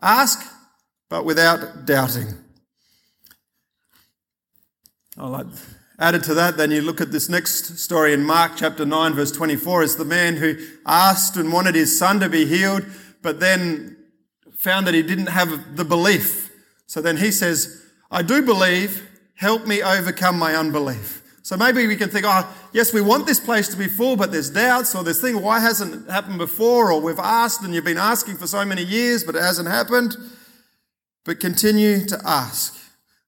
[0.00, 0.44] ask,
[1.08, 2.34] but without doubting.
[5.16, 5.46] I like
[5.98, 9.32] added to that, then you look at this next story in Mark chapter 9, verse
[9.32, 12.84] 24, is the man who asked and wanted his son to be healed,
[13.20, 13.96] but then
[14.56, 16.52] found that he didn't have the belief.
[16.86, 21.17] So then he says, I do believe, help me overcome my unbelief.
[21.48, 24.30] So maybe we can think, oh, yes, we want this place to be full, but
[24.30, 26.92] there's doubts or this thing, why hasn't it happened before?
[26.92, 30.14] Or we've asked and you've been asking for so many years, but it hasn't happened.
[31.24, 32.78] But continue to ask.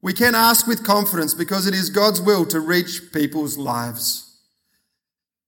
[0.02, 4.38] We can ask with confidence because it is God's will to reach people's lives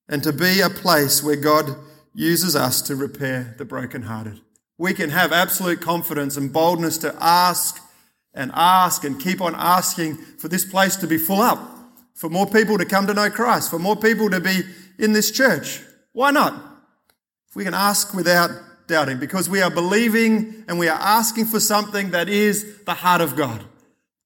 [0.08, 1.76] and to be a place where God
[2.14, 4.40] uses us to repair the brokenhearted.
[4.78, 7.82] We can have absolute confidence and boldness to ask
[8.32, 11.68] and ask and keep on asking for this place to be full up,
[12.14, 14.62] for more people to come to know Christ, for more people to be
[14.98, 15.80] in this church.
[16.12, 16.54] Why not?
[17.48, 18.50] If we can ask without
[18.86, 23.20] doubting, because we are believing and we are asking for something that is the heart
[23.20, 23.64] of God,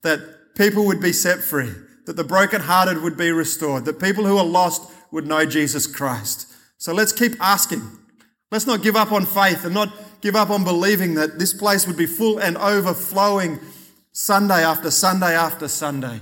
[0.03, 1.73] that people would be set free,
[2.07, 6.53] that the brokenhearted would be restored, that people who are lost would know Jesus Christ.
[6.79, 7.83] So let's keep asking.
[8.51, 11.87] Let's not give up on faith and not give up on believing that this place
[11.87, 13.59] would be full and overflowing
[14.13, 16.21] Sunday after Sunday after Sunday.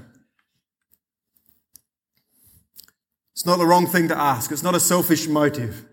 [3.35, 4.53] It's not the wrong thing to ask.
[4.53, 5.85] It's not a selfish motive.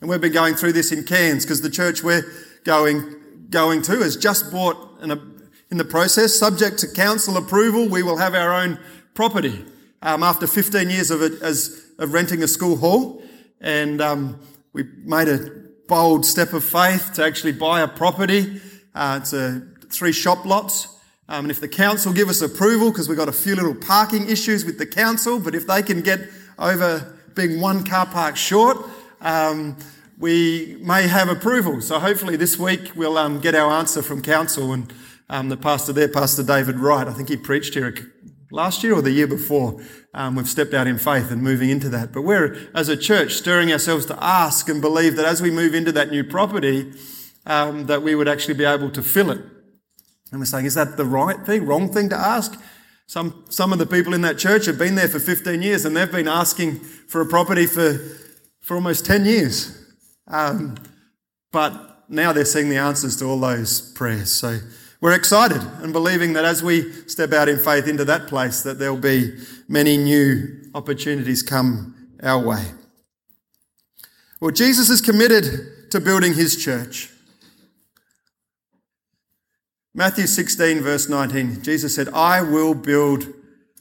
[0.00, 2.24] And we've been going through this in Cairns because the church we're
[2.64, 3.16] going,
[3.50, 5.20] going to has just bought in, a,
[5.70, 8.78] in the process, subject to council approval, we will have our own
[9.12, 9.62] property
[10.00, 13.22] um, after 15 years of, as, of renting a school hall.
[13.60, 14.40] And um,
[14.72, 15.50] we made a
[15.86, 18.62] bold step of faith to actually buy a property.
[18.94, 20.88] Uh, it's a three shop lots.
[21.28, 24.30] Um, and if the council give us approval, because we've got a few little parking
[24.30, 26.20] issues with the council, but if they can get
[26.58, 28.78] over being one car park short,
[29.20, 29.76] um,
[30.18, 31.80] we may have approval.
[31.80, 34.92] So hopefully this week we'll um, get our answer from council and
[35.28, 37.94] um, the pastor there, Pastor David Wright, I think he preached here
[38.50, 39.80] last year or the year before.
[40.12, 42.12] Um, we've stepped out in faith and moving into that.
[42.12, 45.74] But we're, as a church, stirring ourselves to ask and believe that as we move
[45.74, 46.92] into that new property,
[47.46, 49.40] um, that we would actually be able to fill it
[50.34, 52.60] and we're saying, is that the right thing, wrong thing to ask?
[53.06, 55.96] Some, some of the people in that church have been there for 15 years and
[55.96, 57.98] they've been asking for a property for,
[58.60, 59.84] for almost 10 years.
[60.26, 60.76] Um,
[61.52, 64.32] but now they're seeing the answers to all those prayers.
[64.32, 64.58] So
[65.00, 68.78] we're excited and believing that as we step out in faith into that place, that
[68.78, 69.36] there'll be
[69.68, 72.64] many new opportunities come our way.
[74.40, 77.10] Well, Jesus is committed to building his church.
[79.96, 83.32] Matthew 16, verse 19, Jesus said, I will build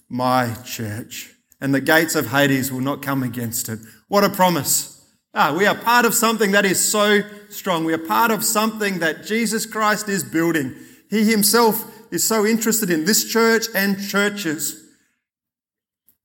[0.10, 3.80] my church, and the gates of Hades will not come against it.
[4.10, 5.04] What a promise.
[5.34, 7.84] Ah, we are part of something that is so strong.
[7.84, 10.76] We are part of something that Jesus Christ is building.
[11.10, 14.84] He himself is so interested in this church and churches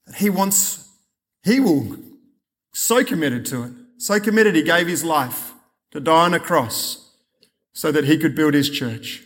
[0.05, 0.87] that he wants,
[1.45, 1.97] he will,
[2.75, 5.55] so committed to it, so committed he gave his life
[5.93, 7.11] to die on a cross
[7.73, 9.23] so that he could build his church.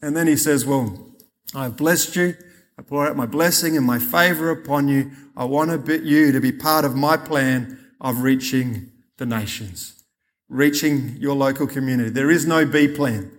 [0.00, 1.12] And then he says, Well,
[1.54, 2.36] I've blessed you.
[2.78, 5.10] I pour out my blessing and my favor upon you.
[5.36, 10.04] I want to bid you to be part of my plan of reaching the nations,
[10.48, 12.10] reaching your local community.
[12.10, 13.32] There is no B plan.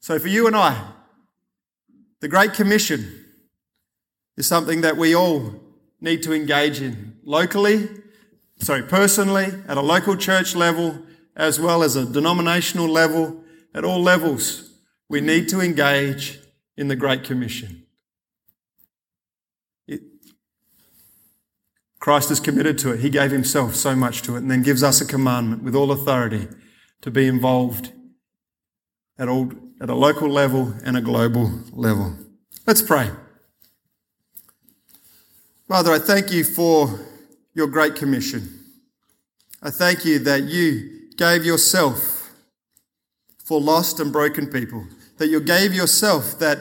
[0.00, 0.92] So for you and I,
[2.20, 3.24] the Great Commission
[4.36, 5.54] is something that we all
[6.00, 7.88] need to engage in locally,
[8.58, 11.00] sorry, personally, at a local church level,
[11.34, 13.42] as well as a denominational level,
[13.74, 14.73] at all levels
[15.08, 16.40] we need to engage
[16.76, 17.84] in the Great Commission.
[19.86, 20.00] It,
[22.00, 23.00] Christ is committed to it.
[23.00, 25.92] He gave himself so much to it and then gives us a commandment with all
[25.92, 26.48] authority
[27.02, 27.92] to be involved
[29.18, 32.16] at, all, at a local level and a global level.
[32.66, 33.10] Let's pray.
[35.68, 37.00] Father, I thank you for
[37.54, 38.60] your great commission.
[39.62, 42.32] I thank you that you gave yourself
[43.38, 44.86] for lost and broken people,
[45.18, 46.58] that you gave yourself that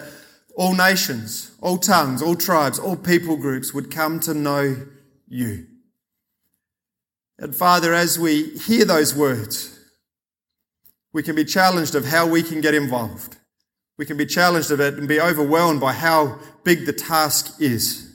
[0.56, 4.76] all nations, all tongues, all tribes, all people groups would come to know
[5.28, 5.68] you.
[7.40, 9.80] And Father, as we hear those words,
[11.12, 13.38] we can be challenged of how we can get involved.
[13.98, 18.10] We can be challenged of it and be overwhelmed by how big the task is.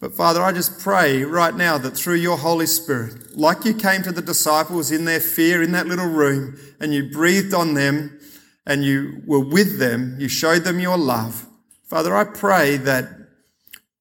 [0.00, 4.02] But Father, I just pray right now that through your Holy Spirit, like you came
[4.02, 8.18] to the disciples in their fear in that little room and you breathed on them
[8.66, 11.46] and you were with them, you showed them your love.
[11.84, 13.08] Father, I pray that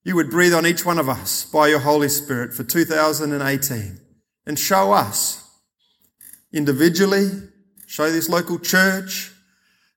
[0.04, 4.00] you would breathe on each one of us by your Holy Spirit for 2018
[4.46, 5.48] and show us
[6.52, 7.30] individually,
[7.86, 9.32] show this local church,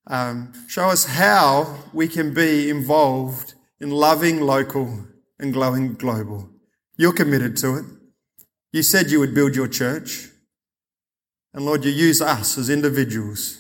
[0.07, 5.07] um, show us how we can be involved in loving local
[5.39, 6.49] and glowing global.
[6.97, 7.85] You're committed to it.
[8.73, 10.29] You said you would build your church.
[11.55, 13.58] And Lord, you use us as individuals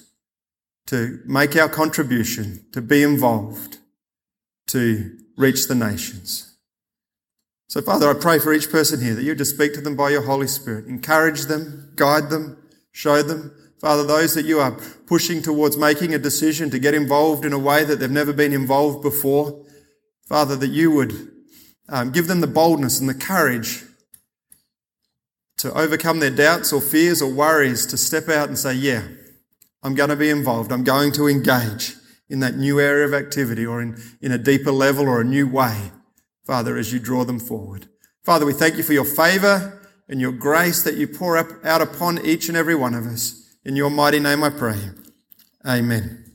[0.88, 3.76] to make our contribution, to be involved,
[4.68, 6.56] to reach the nations.
[7.68, 10.08] So, Father, I pray for each person here that you just speak to them by
[10.08, 10.86] your Holy Spirit.
[10.86, 12.56] Encourage them, guide them,
[12.92, 13.54] show them.
[13.78, 17.58] Father, those that you are pushing towards making a decision to get involved in a
[17.58, 19.66] way that they've never been involved before,
[20.26, 21.12] Father, that you would
[21.90, 23.84] um, give them the boldness and the courage
[25.58, 29.02] to overcome their doubts or fears or worries to step out and say, Yeah,
[29.82, 30.72] I'm going to be involved.
[30.72, 31.94] I'm going to engage
[32.28, 35.48] in that new area of activity or in, in a deeper level or a new
[35.48, 35.92] way,
[36.44, 37.88] Father, as you draw them forward.
[38.22, 41.82] Father, we thank you for your favor and your grace that you pour up, out
[41.82, 43.56] upon each and every one of us.
[43.64, 44.78] In your mighty name I pray.
[45.66, 46.27] Amen.